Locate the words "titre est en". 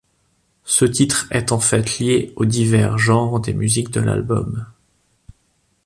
0.83-1.59